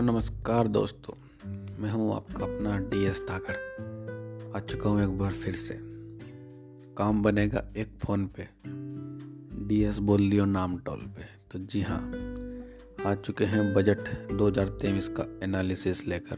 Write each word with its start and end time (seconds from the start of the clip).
Hello, 0.00 0.12
नमस्कार 0.12 0.68
दोस्तों। 0.68 1.14
मैं 1.78 1.90
हूँ 1.90 2.14
आपका 2.16 2.44
अपना 2.44 2.78
डी 2.78 3.04
एस 3.04 3.20
ताकड़ 3.20 3.54
आ 4.56 4.60
चुका 4.60 4.90
हूँ 4.90 5.02
एक 5.02 5.18
बार 5.18 5.30
फिर 5.30 5.54
से। 5.54 5.76
काम 6.96 7.22
बनेगा 7.22 7.64
एक 7.76 7.88
फ़ोन 7.98 8.26
पे। 8.26 8.48
डी 9.68 9.82
एस 9.84 9.98
बोल 9.98 10.20
लियो 10.20 10.44
नाम 10.44 10.78
टॉल 10.78 10.98
पे। 10.98 11.24
तो 11.50 11.58
जी 11.58 11.80
हाँ 11.80 12.00
आ 13.06 13.14
चुके 13.14 13.44
हैं 13.44 13.74
बजट 13.74 14.30
2023 14.32 15.08
का 15.08 15.26
एनालिसिस 15.44 16.06
लेकर। 16.08 16.36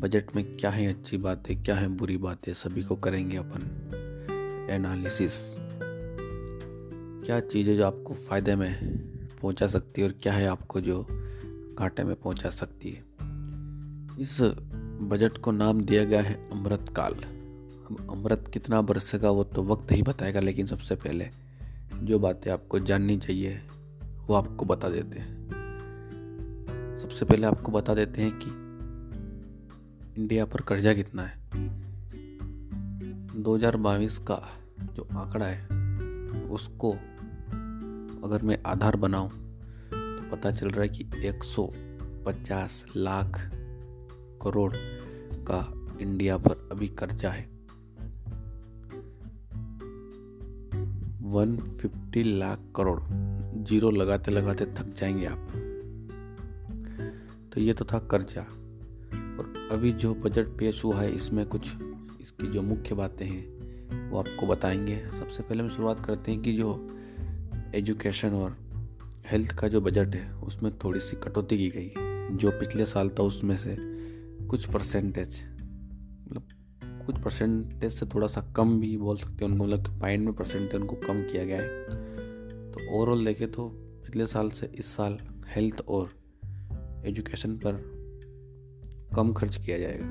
बजट 0.00 0.24
में 0.36 0.44
क्या 0.56 0.70
है 0.70 0.86
अच्छी 0.86 1.16
बातें, 1.16 1.62
क्या 1.62 1.76
है 1.76 1.88
बुरी 1.88 2.16
बातें, 2.16 2.54
सभी 2.54 2.82
को 2.82 2.96
करेंगे 2.96 3.36
अपन 3.36 4.68
एनालिसिस 4.70 5.38
क्या 7.26 7.40
चीज़ें 7.40 7.76
जो 7.76 7.86
आपको 7.86 8.14
फ़ायदे 8.14 8.56
में 8.56 8.74
पहुँचा 9.42 9.66
सकती 9.66 10.00
है 10.00 10.08
और 10.08 10.14
क्या 10.22 10.32
है 10.32 10.46
आपको 10.46 10.80
जो 10.80 11.19
घाटे 11.80 12.04
में 12.04 12.14
पहुँचा 12.16 12.50
सकती 12.50 12.90
है। 12.90 13.04
इस 14.20 14.38
बजट 15.10 15.38
को 15.38 15.52
नाम 15.52 15.80
दिया 15.80 16.04
गया 16.04 16.20
है 16.22 16.34
अमृत 16.50 16.92
काल 16.96 17.14
अब 17.14 18.06
अमृत 18.10 18.50
कितना 18.52 18.80
बरसेगा 18.82 19.30
वो 19.30 19.44
तो 19.44 19.62
वक्त 19.62 19.92
ही 19.92 20.02
बताएगा, 20.02 20.40
लेकिन 20.40 20.66
सबसे 20.66 20.94
पहले 20.94 21.28
जो 21.94 22.18
बातें 22.18 22.50
आपको 22.50 22.78
जाननी 22.80 23.16
चाहिए, 23.18 23.56
वो 24.26 24.34
आपको 24.34 24.64
बता 24.64 24.88
देते 24.88 25.18
हैं। 25.18 26.98
सबसे 27.02 27.24
पहले 27.24 27.46
आपको 27.46 27.72
बता 27.72 27.94
देते 27.94 28.22
हैं 28.22 28.32
कि 28.42 28.50
इंडिया 30.20 30.44
पर 30.44 30.60
कर्जा 30.60 30.94
कितना 30.94 31.22
है। 31.22 31.38
2022 33.42 34.18
का 34.18 34.40
जो 34.94 35.08
आंकड़ा 35.16 35.46
है, 35.46 35.60
उसको 36.50 36.92
अगर 38.24 38.42
मैं 38.42 38.58
आधार 38.66 38.96
बनाऊँ 38.96 39.30
पता 40.30 40.50
चल 40.50 40.68
रहा 40.70 40.80
है 40.80 40.88
कि 40.88 41.28
150 41.28 42.86
लाख 42.96 43.50
करोड़ 44.42 44.76
का 45.34 45.88
इंडिया 46.00 46.38
पर 46.38 46.68
अभी 46.72 46.88
कर्जा 46.88 47.30
है। 47.30 47.50
150 51.22 52.22
लाख 52.22 52.60
करोड़। 52.76 53.00
ज़ीरो 53.64 53.90
लगाते 53.90 54.30
लगाते 54.30 54.66
थक 54.66 54.94
जाएँगे 54.96 55.26
आप। 55.26 55.48
तो 57.52 57.60
ये 57.60 57.72
तो 57.72 57.84
था 57.84 57.98
कर्जा। 57.98 58.42
और 59.38 59.68
अभी 59.70 59.92
जो 59.92 60.14
बजट 60.14 60.46
पेश 60.46 60.84
हुआ 60.84 61.00
है, 61.00 61.12
इसमें 61.12 61.46
कुछ 61.46 61.74
इसकी 62.20 62.46
जो 62.46 62.62
मुख्य 62.62 62.94
बातें 62.94 63.26
हैं, 63.26 63.60
वो 64.10 64.18
आपको 64.18 64.46
बताएँगे। 64.46 65.10
सबसे 65.18 65.42
पहले 65.42 65.62
हम 65.62 65.68
शुरुआत 65.68 66.06
करते 66.06 66.32
हैं 66.32 66.42
कि 66.42 66.52
जो 66.52 66.98
एजुकेशन 67.74 68.30
और 68.30 68.69
हेल्थ 69.30 69.50
का 69.58 69.68
जो 69.68 69.80
बजट 69.80 70.14
है, 70.14 70.32
उसमें 70.34 70.72
थोड़ी 70.84 71.00
सी 71.00 71.16
कटौती 71.16 71.56
की 71.58 71.68
गई 71.70 72.36
जो 72.36 72.50
पिछले 72.50 72.86
साल 72.86 73.08
था, 73.08 73.22
उसमें 73.22 73.56
से 73.56 73.76
कुछ 74.46 74.66
परसेंटेज 74.66 75.42
मतलब 76.28 76.48
कुछ 77.06 77.20
परसेंटेज 77.22 77.92
से 77.92 78.06
थोड़ा 78.06 78.26
सा 78.26 78.40
कम 78.56 78.80
भी 78.80 78.96
बोल 78.96 79.16
सकते 79.16 79.44
हैं 79.44 79.52
उनको 79.52 79.64
मतलब 79.64 80.00
पॉइंट 80.00 80.24
में 80.24 80.34
परसेंटेज 80.34 80.80
उनको 80.80 80.96
कम 80.96 81.22
किया 81.22 81.44
गया 81.44 81.56
है। 81.56 81.84
तो 82.70 82.96
ओवरऑल 82.96 83.24
देखें 83.24 83.50
तो 83.52 83.68
पिछले 84.04 84.26
साल 84.26 84.50
से 84.50 84.70
इस 84.74 84.86
साल 84.86 85.18
हेल्थ 85.48 85.80
और 85.88 86.10
एजुकेशन 87.06 87.56
पर 87.56 87.82
कम 89.16 89.32
खर्च 89.32 89.56
किया 89.56 89.78
जाएगा। 89.78 90.06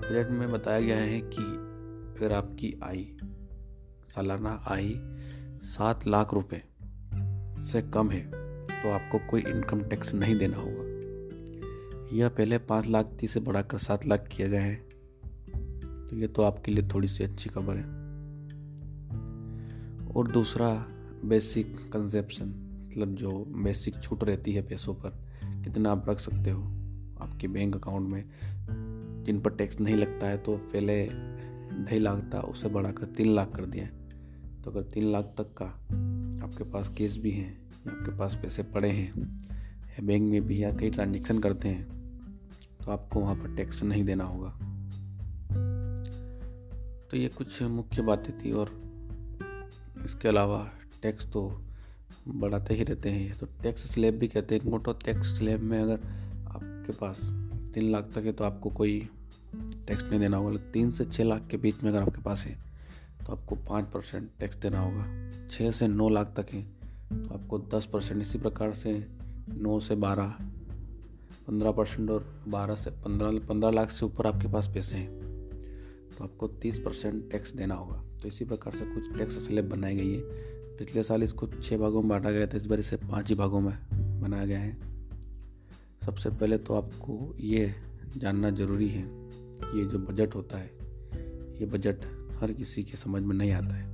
बजट 0.00 0.30
में 0.30 0.50
बताया 0.50 0.80
गया 0.80 0.96
है 0.96 1.20
कि 1.20 1.42
अगर 2.16 2.32
आपकी 2.32 2.74
आय, 2.82 3.04
सालाना 4.14 4.64
आय 4.68 4.92
सात 5.62 6.06
लाख 6.06 6.34
रुपए 6.34 6.62
से 7.62 7.82
कम 7.82 8.10
है 8.10 8.20
तो 8.82 8.90
आपको 8.90 9.18
कोई 9.30 9.40
इनकम 9.40 9.82
टैक्स 9.82 10.14
नहीं 10.14 10.38
देना 10.38 10.56
होगा। 10.56 12.16
यह 12.16 12.28
पहले 12.28 12.58
पाँच 12.58 12.86
लाख 12.86 13.16
थी 13.22 13.26
से 13.26 13.40
बढ़ाकर 13.40 13.78
सात 13.78 14.06
लाख 14.06 14.28
किया 14.32 14.48
गया 14.48 14.62
है। 14.62 14.74
तो 16.08 16.16
ये 16.16 16.28
तो 16.28 16.42
आपके 16.42 16.72
लिए 16.72 16.88
थोड़ी 16.88 17.08
सी 17.08 17.24
अच्छी 17.24 17.50
खबर 17.50 17.76
है। 17.76 17.84
और 20.08 20.30
दूसरा 20.30 20.70
बेसिक 21.24 21.76
कंसेप्शन 21.92 22.46
मतलब 22.86 23.14
जो 23.14 23.30
बेसिक 23.64 24.02
छूट 24.02 24.24
रहती 24.24 24.52
है 24.52 24.62
पैसों 24.62 24.94
पर, 24.94 25.10
कितना 25.64 25.92
आप 25.92 26.08
रख 26.08 26.18
सकते 26.18 26.50
हो? 26.50 26.62
आपके 27.20 27.48
बैंक 27.48 27.76
अकाउंट 27.76 28.10
में 28.10 28.24
जिन 29.24 29.40
पर 29.40 29.50
टैक्स 29.50 29.80
नहीं 29.80 29.96
लगता 29.96 30.26
है 30.26 30.38
तो 30.38 30.56
पहले 30.56 31.06
ढाई 31.84 31.98
लाख 31.98 32.30
था, 32.34 32.40
उसे 32.40 32.68
बढ़ाकर 32.68 33.06
तीन 33.06 33.34
लाख 33.34 33.52
कर 33.56 33.66
दिया 33.66 33.86
तो 34.62 34.70
अगर 34.70 34.82
तीन 34.82 35.12
लाख 35.12 35.34
तक 35.38 35.54
का 35.62 35.66
आपके 36.42 36.64
पास 36.64 36.88
केस 36.88 37.16
भी 37.16 37.30
हैं, 37.30 37.52
या 37.86 37.92
आपके 37.92 38.16
पास 38.18 38.34
पैसे 38.34 38.62
पड़े 38.72 38.90
हैं, 38.90 39.12
या 39.90 40.06
बैंक 40.06 40.22
में 40.22 40.46
भी 40.46 40.62
या 40.62 40.70
कई 40.72 40.90
ट्रांजेक्शन 40.90 41.38
करते 41.38 41.68
हैं 41.68 41.88
तो 42.78 42.90
आपको 42.92 43.20
वहाँ 43.20 43.34
पर 43.34 43.54
टैक्स 43.56 43.82
नहीं 43.82 44.04
देना 44.04 44.24
होगा। 44.24 44.50
तो 47.10 47.16
ये 47.16 47.28
कुछ 47.28 47.62
मुख्य 47.62 48.02
बातें 48.02 48.32
थी 48.38 48.52
और 48.52 48.70
इसके 50.04 50.28
अलावा 50.28 50.70
टैक्स 51.02 51.26
तो 51.32 51.42
बढ़ाते 52.28 52.74
ही 52.74 52.84
रहते 52.84 53.10
हैं 53.10 53.38
तो 53.38 53.46
टैक्स 53.62 53.82
स्लैब 53.92 54.18
भी 54.18 54.28
कहते 54.28 54.54
हैं। 54.54 54.70
मोटो 54.70 54.92
टैक्स 55.04 55.36
स्लैब 55.38 55.60
में 55.60 55.78
अगर 55.80 56.00
आपके 56.48 56.92
पास 56.92 57.20
तीन 57.74 57.90
लाख 57.92 58.10
तक 58.14 58.24
है 58.24 58.32
तो 58.32 58.44
आपको 58.44 58.70
कोई 58.70 58.98
टैक्स 59.86 60.04
नहीं 60.04 60.20
देना 60.20 60.36
होगा। 60.36 60.56
तीन 60.72 60.90
से 60.90 61.04
छः 61.04 61.24
लाख 61.24 61.46
के 61.50 61.56
बीच 61.56 61.82
में 61.82 61.90
अगर 61.90 62.02
आपके 62.02 62.22
पास 62.22 62.44
है 62.46 62.56
तो 63.30 63.36
आपको 63.36 63.54
पाँच 63.54 63.84
परसेंट 63.84 64.28
टैक्स 64.40 64.56
देना 64.56 64.80
होगा। 64.80 65.04
छः 65.50 65.70
से 65.70 65.88
नौ 65.88 66.08
लाख 66.08 66.32
तक 66.36 66.46
है। 66.52 66.62
तो 67.12 67.34
आपको 67.34 67.58
दस 67.74 67.86
परसेंट 67.86 68.20
इसी 68.20 68.38
प्रकार 68.38 68.74
से 68.74 69.06
नौ 69.54 69.78
से 69.80 69.94
बारह, 69.94 70.34
पंद्रह 71.46 71.72
परसेंट 71.72 72.10
और 72.10 72.26
बारह 72.48 72.74
से 72.74 72.90
पंद्रह 72.90 73.38
पंद्रह 73.38 73.70
लाख 73.70 73.90
से 73.90 74.04
ऊपर 74.06 74.26
आपके 74.26 74.48
पास 74.48 74.68
पैसे 74.74 74.96
हैं। 74.96 75.20
तो 76.18 76.24
आपको 76.24 76.48
तीस 76.48 76.78
परसेंट 76.78 77.30
टैक्स 77.30 77.54
देना 77.54 77.74
होगा। 77.74 78.02
तो 78.22 78.28
इसी 78.28 78.44
प्रकार 78.44 78.76
से 78.76 78.84
कुछ 78.84 79.18
टैक्स 79.18 79.38
स्लेब 79.46 79.68
बनाई 79.68 79.96
गई 79.96 80.12
है। 80.14 80.20
पिछले 80.78 81.02
साल 81.02 81.22
इसको 81.22 81.46
छः 81.46 81.78
भागों 81.78 82.00
में 82.00 82.08
बांटा 82.08 82.30
गया 82.30 82.46
था, 82.46 82.56
इस 82.56 82.66
बार 82.66 82.78
इसे 82.78 82.96
पाँच 82.96 83.28
ही 83.28 83.34
भागों 83.34 83.60
में 83.60 83.74
बनाया 84.20 84.46
गया 84.46 84.58
है। 84.58 84.76
सबसे 86.06 86.30
पहले 86.30 86.58
तो 86.58 86.74
आपको 86.74 87.34
ये 87.40 87.74
जानना 88.16 88.50
ज़रूरी 88.50 88.88
है 88.88 89.04
कि 89.06 89.78
ये 89.78 89.84
जो 89.84 89.98
बजट 89.98 90.34
होता 90.34 90.58
है, 90.58 90.70
ये 91.60 91.66
बजट 91.66 92.04
हर 92.40 92.52
किसी 92.52 92.82
के 92.82 92.96
समझ 92.96 93.22
में 93.22 93.34
नहीं 93.36 93.52
आता 93.52 93.74
है। 93.74 93.88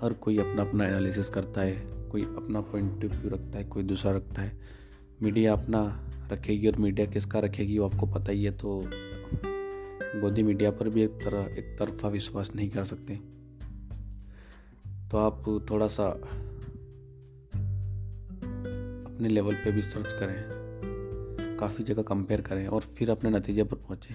हर 0.00 0.12
कोई 0.12 0.38
अपना 0.38 0.62
अपना 0.62 0.86
एनालिसिस 0.86 1.28
करता 1.28 1.60
है, 1.60 1.76
कोई 2.10 2.22
अपना 2.22 2.60
पॉइंट 2.60 3.04
ऑफ़ 3.04 3.16
व्यू 3.16 3.30
रखता 3.30 3.58
है, 3.58 3.64
कोई 3.64 3.82
दूसरा 3.82 4.12
रखता 4.12 4.42
है। 4.42 4.58
मीडिया 5.22 5.52
अपना 5.52 5.82
रखेगी 6.32 6.66
और 6.68 6.76
मीडिया 6.76 7.06
किसका 7.06 7.38
रखेगी 7.38 7.78
वो 7.78 7.88
आपको 7.88 8.06
पता 8.06 8.32
ही 8.32 8.44
है 8.44 8.50
तो 8.50 8.82
गोदी 10.20 10.42
मीडिया 10.42 10.70
पर 10.70 10.88
भी 10.88 11.02
एक 11.02 11.10
तरह, 11.24 11.54
एक 11.58 11.76
तरफा 11.78 12.08
विश्वास 12.08 12.50
नहीं 12.56 12.68
कर 12.70 12.84
सकते। 12.84 13.14
तो 15.10 15.18
आप 15.18 15.42
थोड़ा 15.70 15.86
सा 15.88 16.06
अपने 19.06 19.28
लेवल 19.28 19.54
पे 19.54 19.70
भी 19.72 19.82
सर्च 19.82 20.12
करें, 20.12 21.56
काफ़ी 21.58 21.84
जगह 21.84 22.02
कंपेयर 22.02 22.40
करें 22.40 22.66
और 22.66 22.80
फिर 22.80 23.10
अपने 23.10 23.30
नतीजे 23.30 23.64
पर 23.64 23.76
पहुँचें। 23.78 24.14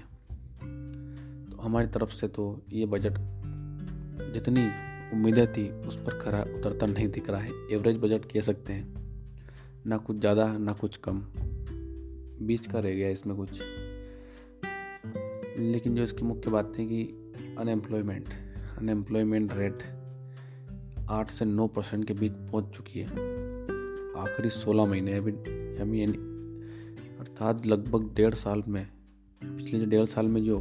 हमारी 1.61 1.87
तरफ़ 1.87 2.11
से 2.11 2.27
तो 2.27 2.43
ये 2.73 2.85
बजट 2.85 3.17
जितनी 4.33 4.67
उम्मीदें 5.13 5.45
थी, 5.53 5.69
उस 5.87 5.95
पर 5.95 6.17
खरा 6.19 6.41
उतरता 6.55 6.85
नहीं 6.85 7.07
दिख 7.07 7.29
रहा 7.29 7.39
है। 7.41 7.51
एवरेज 7.71 7.97
बजट 7.97 8.25
कह 8.31 8.41
सकते 8.41 8.73
हैं। 8.73 9.85
ना 9.87 9.97
कुछ 9.97 10.17
ज़्यादा, 10.17 10.45
ना 10.57 10.73
कुछ 10.73 10.97
कम। 10.97 11.19
बीच 12.41 12.67
का 12.67 12.79
रह 12.79 12.93
गया 12.93 13.09
इसमें 13.09 13.35
कुछ। 13.37 13.61
लेकिन 15.59 15.95
जो 15.95 16.03
इसकी 16.03 16.25
मुख्य 16.25 16.51
बात 16.51 16.73
है 16.77 16.85
कि 16.85 17.03
अनएम्प्लॉयमेंट 17.59 18.29
अनएम्प्लॉयमेंट 18.77 19.53
रेट 19.53 19.83
आठ 21.09 21.31
से 21.31 21.45
नौ 21.45 21.67
परसेंट 21.67 22.05
के 22.05 22.13
बीच 22.13 22.31
पहुँच 22.51 22.75
चुकी 22.75 22.99
है। 22.99 23.07
आखिरी 24.17 24.49
सोलह 24.49 24.85
महीने 24.85 25.17
अभी 25.17 26.01
यानी 26.01 26.17
अर्थात 27.19 27.65
लगभग 27.65 28.13
डेढ़ 28.15 28.33
साल 28.33 28.63
में, 28.67 28.87
पिछले 29.41 29.79
जो 29.79 29.85
डेढ़ 29.85 30.05
साल 30.05 30.27
में 30.27 30.43
जो 30.43 30.59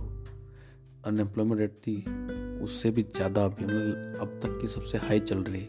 अनएम्प्लॉयमेंट 1.06 1.60
रेट 1.60 1.72
थी, 1.86 1.96
उससे 2.64 2.90
भी 2.90 3.02
ज़्यादा 3.02 3.44
अभी 3.44 3.64
मतलब 3.64 4.18
अब 4.20 4.38
तक 4.42 4.58
की 4.60 4.68
सबसे 4.68 4.98
हाई 4.98 5.20
चल 5.20 5.38
रही 5.38 5.60
है, 5.60 5.68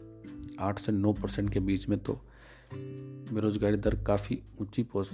आठ 0.59 0.79
से 0.79 0.91
नौ 0.91 1.13
परसेंट 1.13 1.49
के 1.53 1.59
बीच 1.59 1.87
में 1.89 1.97
तो 1.99 2.19
बेरोजगारी 2.73 3.77
दर 3.77 3.95
काफ़ी 4.03 4.41
ऊँची 4.61 4.83
पहुँच 4.83 5.07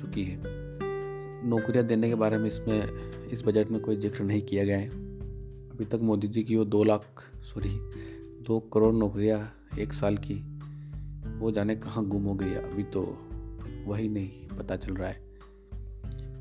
चुकी 0.00 0.24
है। 0.24 0.38
नौकरियाँ 1.44 1.86
देने 1.86 2.08
के 2.08 2.14
बारे 2.14 2.38
में 2.38 2.46
इसमें, 2.48 3.28
इस 3.28 3.42
बजट 3.46 3.70
में 3.70 3.80
कोई 3.80 3.96
ज़िक्र 3.96 4.24
नहीं 4.24 4.42
किया 4.42 4.64
गया 4.64 4.78
है। 4.78 4.88
अभी 4.88 5.84
तक 5.84 6.00
मोदी 6.02 6.28
जी 6.28 6.42
की 6.42 6.56
वो 6.56 6.64
दो 6.64 6.82
लाख 6.84 7.22
सॉरी 7.44 7.70
दो 8.46 8.58
करोड़ 8.72 8.94
नौकरियाँ 8.94 9.40
एक 9.78 9.92
साल 9.92 10.16
की, 10.16 10.34
वो 11.38 11.50
जाने 11.50 11.76
कहाँ 11.76 12.04
गुम 12.04 12.24
हो 12.24 12.34
गई 12.34 12.54
अभी 12.54 12.82
तो 12.84 13.02
वही 13.86 14.08
नहीं 14.08 14.56
पता 14.58 14.76
चल 14.76 14.94
रहा 14.94 15.08
है। 15.08 15.20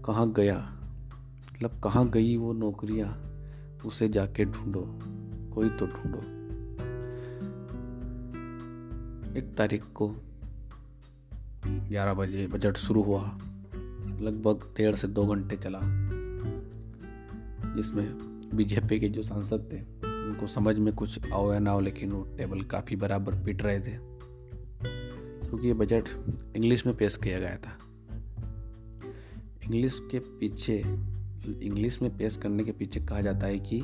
कहाँ 0.06 0.32
गया 0.34 0.56
मतलब 1.62 1.80
कहाँ 1.84 2.10
गई 2.10 2.38
वो 2.38 2.54
नौकरियाँ, 2.54 3.10
उसे 3.86 4.08
जाके 4.10 4.46
ढूंढो, 4.46 4.82
कोई 5.54 5.70
तो 5.70 5.86
ढूंढो। 5.88 6.20
एक 9.40 9.54
तारीख 9.58 9.84
को 9.96 10.08
ग्यारह 11.68 12.14
बजे 12.14 12.48
बजट 12.48 12.78
शुरू 12.78 13.04
हुआ, 13.04 13.22
लगभग 14.22 14.64
डेढ़ 14.78 14.96
से 14.96 15.08
दो 15.08 15.26
घंटे 15.26 15.58
चला, 15.58 15.80
जिसमें 17.76 18.06
बीजेपी 18.56 19.00
के 19.00 19.10
जो 19.10 19.24
सांसद 19.24 19.70
थे, 19.74 19.82
उनको 20.08 20.48
समझ 20.48 20.76
में 20.78 20.94
कुछ 20.96 21.32
आओ 21.32 21.54
या 21.54 21.60
ना 21.60 21.72
हो, 21.72 21.80
लेकिन 21.80 22.12
वो 22.12 22.24
टेबल 22.38 22.62
काफ़ी 22.62 22.96
बराबर 22.96 23.44
पिट 23.44 23.62
रहे 23.62 23.80
थे, 23.80 23.98
क्योंकि 24.82 25.68
ये 25.68 25.74
बजट 25.74 26.10
इंग्लिश 26.56 26.86
में 26.86 26.96
पेश 26.98 27.16
किया 27.16 27.40
गया 27.40 27.58
था। 27.58 27.78
इंग्लिश 29.64 30.02
के 30.12 30.20
पीछे 30.20 31.11
इंग्लिश 31.46 32.02
में 32.02 32.18
पेश 32.18 32.38
करने 32.38 32.64
के 32.64 32.72
पीछे 32.72 33.00
कहा 33.00 33.22
जाता 33.22 33.48
है 33.48 33.60
कि 33.60 33.80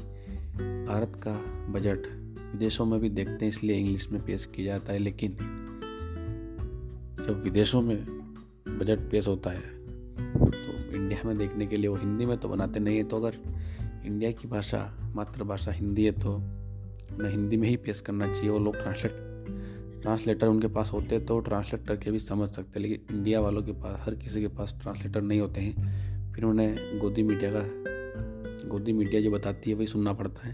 भारत 0.87 1.21
का 1.27 1.33
बजट 1.73 2.07
विदेशों 2.53 2.85
में 2.85 2.99
भी 2.99 3.09
देखते 3.09 3.45
हैं, 3.45 3.49
इसलिए 3.49 3.77
इंग्लिश 3.77 4.09
में 4.11 4.21
पेश 4.25 4.45
किया 4.45 4.77
जाता 4.77 4.93
है। 4.93 4.99
लेकिन 4.99 5.37
जब 7.27 7.41
विदेशों 7.43 7.81
में 7.81 8.05
बजट 8.69 8.99
पेश 9.11 9.27
होता 9.27 9.49
है 9.49 9.59
तो 9.59 10.95
इंडिया 10.95 11.27
में 11.27 11.37
देखने 11.37 11.65
के 11.65 11.77
लिए 11.77 11.87
वो 11.87 11.95
हिंदी 11.95 12.25
में 12.25 12.37
तो 12.37 12.47
बनाते 12.47 12.79
नहीं 12.79 12.97
है। 12.97 13.03
तो 13.03 13.17
अगर 13.17 13.37
इंडिया 14.05 14.31
की 14.31 14.47
भाषा, 14.47 15.11
मातृभाषा 15.15 15.71
हिंदी 15.71 16.05
है 16.05 16.11
तो 16.11 16.33
उन्हें 16.33 17.31
हिंदी 17.31 17.57
में 17.57 17.67
ही 17.69 17.75
पेश 17.77 18.01
करना 18.01 18.33
चाहिए। 18.33 18.49
वो 18.49 18.59
लोग 18.59 18.75
ट्रांसलेट 18.75 19.15
ट्रांसलेटर 20.01 20.47
उनके 20.47 20.67
पास 20.67 20.91
होते 20.93 21.15
हैं 21.15 21.25
तो 21.25 21.39
ट्रांसलेट 21.39 21.87
करके 21.87 22.11
भी 22.11 22.19
समझ 22.19 22.49
सकते 22.49 22.79
हैं। 22.79 22.87
लेकिन 22.87 23.15
इंडिया 23.17 23.39
वालों 23.39 23.61
के 23.61 23.71
पास, 23.73 23.99
हर 24.01 24.15
किसी 24.15 24.41
के 24.41 24.47
पास 24.47 24.77
ट्रांसलेटर 24.81 25.21
नहीं 25.21 25.39
होते 25.41 25.61
हैं। 25.61 26.16
फिर 26.37 26.45
उन्हें 26.45 26.99
गोदी 26.99 27.23
मीडिया 27.23 27.51
का, 27.53 27.61
गोदी 28.67 28.93
मीडिया 28.93 29.21
जो 29.21 29.31
बताती 29.31 29.69
है 29.69 29.75
वही 29.75 29.87
सुनना 29.87 30.13
पड़ता 30.13 30.47
है। 30.47 30.53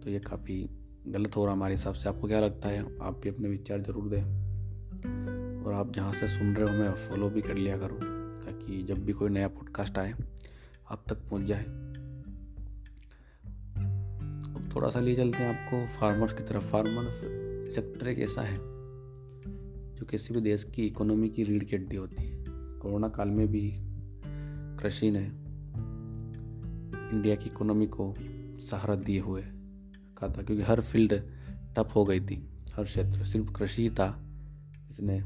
तो 0.00 0.10
ये 0.10 0.18
काफ़ी 0.18 0.70
गलत 1.08 1.36
हो 1.36 1.44
रहा 1.44 1.54
हमारे 1.54 1.74
हिसाब 1.74 1.94
से। 1.94 2.08
आपको 2.08 2.28
क्या 2.28 2.40
लगता 2.40 2.68
है? 2.68 2.98
आप 2.98 3.20
भी 3.22 3.28
अपने 3.28 3.48
विचार 3.48 3.82
ज़रूर 3.82 4.08
दें। 4.08 5.64
और 5.64 5.72
आप 5.72 5.92
जहाँ 5.92 6.12
से 6.12 6.28
सुन 6.28 6.56
रहे 6.56 6.62
हो, 6.62 6.68
हमें 6.68 6.94
फॉलो 6.94 7.30
भी 7.30 7.40
कर 7.40 7.54
लिया 7.54 7.78
करूँ, 7.78 8.00
ताकि 8.42 8.82
जब 8.82 9.04
भी 9.04 9.12
कोई 9.12 9.30
नया 9.30 9.48
पॉडकास्ट 9.48 9.98
आए, 9.98 10.14
आप 10.90 11.04
तक 11.08 11.14
पहुँच 11.14 11.44
जाए। 11.44 11.64
अब 14.54 14.70
थोड़ा 14.76 14.88
सा 14.88 15.00
लिए 15.00 15.16
चलते 15.16 15.38
हैं 15.38 15.48
आपको 15.48 15.86
फार्मर्स 15.86 16.32
की 16.32 16.42
तरफ़। 16.42 16.64
फार्मर्स 16.64 17.14
सेक्टर 17.74 18.08
एक 18.08 18.18
ऐसा 18.18 18.42
है, 18.42 18.58
जो 19.94 20.06
किसी 20.06 20.34
भी 20.34 20.40
देश 20.40 20.64
की 20.64 20.86
इकोनॉमी 20.86 21.28
की 21.28 21.42
रीढ़ 21.42 21.64
की 21.64 21.76
हड्डी 21.76 21.96
होती 21.96 22.22
है। 22.22 22.44
कोरोना 22.78 23.08
काल 23.08 23.28
में 23.28 23.48
भी 23.48 23.93
कृषि 24.84 25.10
ने 25.10 25.24
इंडिया 27.10 27.34
की 27.34 27.46
इकोनॉमी 27.46 27.86
को 27.86 28.14
सहारा 28.60 28.94
दिए 28.94 29.20
हुए 29.20 29.42
रखा 29.42 30.28
था, 30.28 30.42
क्योंकि 30.42 30.62
हर 30.62 30.80
फ़ील्ड 30.80 31.12
टफ 31.76 31.92
हो 31.96 32.04
गई 32.04 32.20
थी, 32.20 32.36
हर 32.74 32.84
क्षेत्र। 32.84 33.24
सिर्फ़ 33.24 33.52
कृषि 33.52 33.82
ही 33.82 33.90
था 33.90 34.08
जिसने 34.88 35.18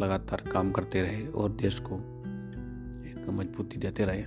लगातार 0.00 0.42
काम 0.52 0.70
करते 0.70 1.02
रहे 1.02 1.26
और 1.26 1.52
देश 1.52 1.80
को 1.80 1.96
एक 3.04 3.28
मजबूती 3.28 3.78
देते 3.78 4.04
रहे। 4.04 4.24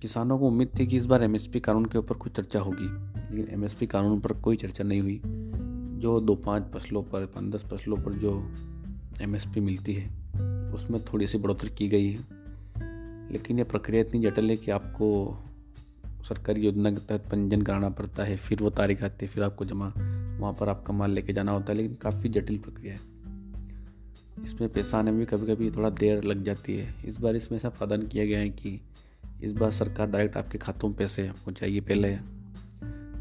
किसानों 0.00 0.38
को 0.38 0.48
उम्मीद 0.48 0.70
थी 0.78 0.86
कि 0.86 0.96
इस 0.96 1.06
बार 1.06 1.22
एमएसपी 1.22 1.60
कानून 1.60 1.84
के 1.84 1.98
ऊपर 1.98 2.14
कुछ 2.14 2.32
चर्चा 2.32 2.60
होगी, 2.60 2.88
लेकिन 3.36 3.54
एमएसपी 3.54 3.86
कानून 3.86 4.20
पर 4.20 4.32
कोई 4.32 4.56
चर्चा 4.56 4.84
नहीं 4.84 5.00
हुई। 5.00 5.20
जो 6.00 6.20
दो 6.20 6.34
पाँच 6.34 6.62
फ़सलों 6.72 7.02
पर 7.02 7.26
पाँच 7.26 7.54
दस 7.54 7.64
फ़सलों 7.64 7.96
पर 7.96 8.12
जो 8.12 8.32
एमएसपी 9.20 9.60
मिलती 9.60 9.94
है, 9.94 10.08
उसमें 10.72 11.04
थोड़ी 11.04 11.26
सी 11.26 11.38
बढ़ोतरी 11.38 11.70
की 11.70 11.88
गई 11.88 12.10
है। 12.10 12.33
लेकिन 13.30 13.58
ये 13.58 13.64
प्रक्रिया 13.64 14.00
इतनी 14.00 14.20
जटिल 14.20 14.50
है 14.50 14.56
कि 14.56 14.70
आपको 14.70 15.38
सरकारी 16.28 16.60
योजना 16.60 16.90
के 16.90 16.96
तहत 16.96 17.20
पंजीयन 17.20 17.62
कराना 17.62 17.88
पड़ता 17.88 18.24
है, 18.24 18.36
फिर 18.36 18.62
वो 18.62 18.70
तारीख 18.70 19.02
आती 19.02 19.26
है, 19.26 19.32
फिर 19.32 19.42
आपको 19.42 19.64
जमा, 19.64 19.94
वहाँ 20.40 20.52
पर 20.52 20.68
आपका 20.68 20.92
माल 20.92 21.10
लेके 21.10 21.32
जाना 21.32 21.52
होता 21.52 21.72
है, 21.72 21.74
लेकिन 21.74 21.94
काफ़ी 21.94 22.28
जटिल 22.28 22.58
प्रक्रिया 22.58 22.94
है। 22.94 23.00
इसमें 24.44 24.72
पैसा 24.72 24.98
आने 24.98 25.10
में 25.10 25.26
कभी 25.26 25.54
कभी 25.54 25.70
थोड़ा 25.70 25.90
देर 25.90 26.24
लग 26.24 26.44
जाती 26.44 26.76
है। 26.76 26.94
इस 27.04 27.20
बार 27.20 27.36
इसमें 27.36 27.58
ऐसा 27.58 27.68
प्रावधान 27.68 28.06
किया 28.06 28.26
गया 28.26 28.38
है 28.38 28.50
कि 28.50 28.80
इस 29.42 29.52
बार 29.52 29.70
सरकार 29.70 30.10
डायरेक्ट 30.10 30.36
आपके 30.36 30.58
खातों 30.58 30.88
में 30.88 30.96
पैसे 30.96 31.22
पहुँचाइए 31.22 31.80
पहले। 31.80 32.18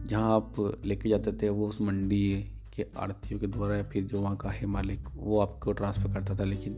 जहाँ 0.06 0.36
आप 0.36 0.80
लेके 0.86 1.10
जाते 1.10 1.32
थे, 1.32 1.50
वो 1.50 1.68
उस 1.68 1.82
मंडी 1.82 2.52
के 2.76 2.86
आड़तियों 2.98 3.40
के 3.40 3.48
द्वारा 3.48 3.76
या 3.76 3.84
फिर 3.84 4.04
जो 4.04 4.22
वहाँ 4.22 4.38
का 4.38 4.50
है 4.50 4.66
मालिक, 4.66 5.00
वो 5.16 5.40
आपको 5.40 5.74
ट्रांसफ़र 5.74 6.14
करता 6.14 6.36
था, 6.36 6.44
लेकिन 6.44 6.74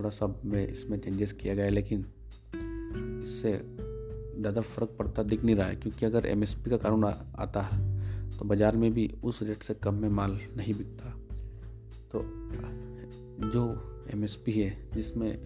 थोड़ा 0.00 0.10
सा 0.10 0.26
में 0.44 0.66
इसमें 0.66 0.98
चेंजेस 0.98 1.32
किया 1.32 1.54
गया 1.54 1.64
है, 1.64 1.70
लेकिन 1.70 2.04
इससे 3.22 3.52
ज़्यादा 4.40 4.60
फ़र्क 4.60 4.94
पड़ता 4.98 5.22
दिख 5.22 5.44
नहीं 5.44 5.56
रहा 5.56 5.66
है, 5.66 5.76
क्योंकि 5.76 6.06
अगर 6.06 6.26
एमएसपी 6.26 6.70
का 6.70 6.76
कानून 6.76 7.04
आता 7.04 7.62
है 7.62 7.78
तो 8.30 8.44
बाज़ार 8.44 8.76
में 8.76 8.92
भी 8.92 9.06
उस 9.24 9.42
रेट 9.42 9.62
से 9.62 9.74
कम 9.76 9.94
में 9.94 10.08
माल 10.10 10.38
नहीं 10.56 10.74
बिकता। 10.74 11.10
तो 12.12 12.22
जो 13.50 13.64
एमएसपी 14.14 14.52
है, 14.52 14.70
जिसमें 14.94 15.38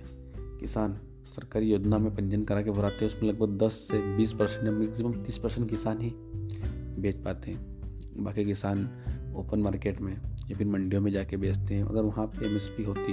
किसान 0.60 0.96
सरकारी 1.34 1.70
योजना 1.70 1.98
में 1.98 2.14
पंजीयन 2.14 2.44
करा 2.44 2.62
के 2.62 2.70
भराते 2.70 3.04
हैं, 3.04 3.12
उसमें 3.12 3.28
लगभग 3.30 3.58
10 3.58 3.86
से 3.88 4.02
20 4.16 4.32
परसेंट 4.32 4.64
या 4.64 4.72
मैक्सिमम 4.72 5.22
30 5.24 5.38
परसेंट 5.38 5.68
किसान 5.70 6.00
ही 6.00 6.12
बेच 7.02 7.16
पाते 7.16 7.50
हैं। 7.50 8.24
बाकी 8.24 8.44
किसान 8.44 8.88
ओपन 9.36 9.58
मार्केट 9.58 10.00
में 10.00 10.12
या 10.12 10.56
फिर 10.56 10.66
मंडियों 10.66 11.00
में 11.02 11.10
जाके 11.12 11.36
बेचते 11.36 11.74
हैं। 11.74 11.84
अगर 11.84 12.02
वहाँ 12.02 12.26
पे 12.28 12.46
एम 12.46 12.58
होती 12.86 13.12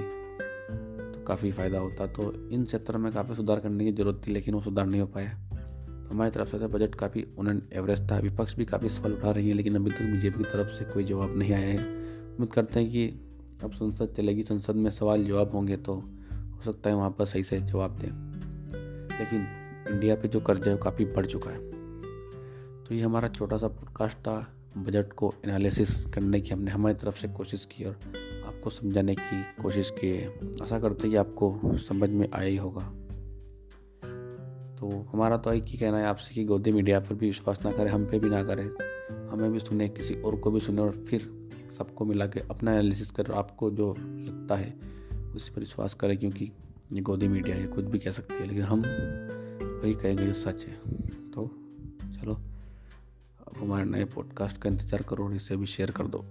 काफ़ी 1.28 1.52
फ़ायदा 1.52 1.80
होता 1.80 2.08
तो 2.08 2.50
इन 2.50 2.66
क्षेत्र 2.66 2.98
में 2.98 3.12
काफ़ी 3.12 3.36
सुधार 3.36 3.60
करने 3.60 3.86
की 3.86 3.92
ज़रूरत 3.92 4.22
थी, 4.28 4.32
लेकिन 4.32 4.56
वो 4.56 4.62
सुधार 4.62 4.86
नहीं 4.86 5.02
हो 5.02 5.08
पाया। 5.08 5.30
तो 5.30 6.10
हमारी 6.12 6.32
तरफ़ 6.32 6.50
से 6.50 6.60
था 6.60 6.68
बजट 6.68 6.96
काफ़ी 6.96 7.26
उन 7.38 7.62
एवरेज 7.74 8.12
था, 8.12 8.20
विपक्ष 8.20 8.56
भी 8.56 8.66
काफ़ी 8.66 8.90
सवाल 8.90 9.14
उठा 9.14 9.32
रही 9.32 9.48
है, 9.48 9.54
लेकिन 9.54 9.76
अभी 9.76 9.92
तक 9.92 10.02
बीजेपी 10.02 10.38
की 10.38 10.44
तरफ़ 10.44 10.70
से 10.70 10.86
कोई 10.86 11.04
जवाब 11.04 11.38
नहीं 11.38 11.54
आया 11.54 11.68
है। 11.68 11.78
उम्मीद 11.78 12.52
करते 12.54 12.80
हैं 12.80 12.92
कि 12.92 13.08
अब 13.64 13.72
संसद 13.72 14.14
चलेगी, 14.18 14.44
संसद 14.44 14.76
में 14.76 14.92
सवाल 14.92 15.26
जवाब 15.26 15.52
होंगे 15.52 15.78
तो 15.78 15.94
हो 15.94 16.62
सकता 16.66 16.90
है 16.90 16.96
वहाँ 16.96 17.10
पर 17.10 17.26
सही 17.26 17.44
से 17.44 17.60
जवाब 17.60 17.98
दें। 18.00 18.10
लेकिन 19.20 19.48
इंडिया 19.90 20.16
पे 20.16 20.28
जो 20.28 20.40
कर्जा 20.40 20.72
है 20.72 20.78
वो 20.78 20.84
काफ़ी 20.84 21.06
बढ़ 21.06 21.26
चुका 21.26 21.50
है। 21.50 21.60
तो 22.84 22.96
ये 22.96 23.02
हमारा 23.02 23.28
छोटा 23.28 23.58
सा 23.58 23.68
पॉडकास्ट 23.68 24.18
था, 24.18 24.56
बजट 24.78 25.14
को 25.14 25.34
एनालिसिस 25.46 26.06
करने 26.06 26.42
की 26.42 26.50
हमने 26.50 26.72
हमारी 26.72 26.96
तरफ़ 26.96 27.20
से 27.20 27.28
कोशिश 27.28 27.68
की 27.72 27.84
और 27.84 28.00
आपको 28.62 28.70
समझाने 28.70 29.14
की 29.16 29.42
कोशिश 29.62 29.90
की 29.92 30.08
है। 30.08 30.28
आशा 30.62 30.80
करते 30.80 31.08
हैं 31.08 31.12
कि 31.12 31.16
आपको 31.18 31.78
समझ 31.82 32.10
में 32.10 32.28
आया 32.30 32.48
ही 32.48 32.58
होगा। 32.58 32.82
तो 34.78 34.90
हमारा 35.12 35.38
तो 35.38 35.54
एक 35.54 35.66
ही 35.68 35.78
कहना 35.78 35.98
है 35.98 36.06
आपसे 36.06 36.36
कि 36.36 36.44
गोदी 36.46 36.72
मीडिया 36.72 37.00
पर 37.00 37.16
भी 37.16 37.28
विश्वास 37.28 37.66
ना 37.66 37.72
करें, 37.72 37.90
हम 37.92 38.06
पे 38.06 38.20
भी 38.20 38.30
ना 38.30 38.44
करें। 38.44 38.64
हमें 39.32 39.52
भी 39.52 39.60
सुने, 39.60 39.88
किसी 39.90 40.16
और 40.16 40.36
को 40.36 40.52
भी 40.52 40.60
सुने 40.60 40.82
और 40.82 40.92
फिर 41.10 41.28
सबको 41.78 42.06
मिला 42.06 42.28
के 42.28 42.40
अपना 42.50 42.72
एनालिसिस 42.72 43.12
कर 43.12 43.32
आपको 43.34 43.72
जो 43.72 43.94
लगता 43.98 44.56
है, 44.56 44.74
उस 45.36 45.50
पर 45.50 45.60
विश्वास 45.60 45.94
करें 45.94 46.18
क्योंकि 46.18 46.52
ये 46.94 47.02
गोदी 47.02 47.28
मीडिया 47.28 47.58
है 47.58 47.68
कुछ 47.68 47.86
भी 47.86 48.00
कह 48.00 48.12
सकती 48.12 48.34
है, 48.34 48.48
लेकिन 48.48 48.64
हम 48.64 48.84
वही 49.82 49.94
कहेंगे 49.96 50.24
जो 50.24 50.34
सच 50.36 50.66
है। 50.66 50.78
तो 51.32 51.50
चलो, 52.14 52.34
अब 53.42 53.54
हमारे 53.58 53.90
नए 53.90 54.06
पॉडकास्ट 54.06 54.58
का 54.58 54.70
इंतज़ार 54.70 55.02
करो 55.02 55.26
और 55.26 55.36
इसे 55.36 55.56
भी 55.56 55.66
शेयर 55.66 55.92
कर 55.92 56.08
दो। 56.08 56.26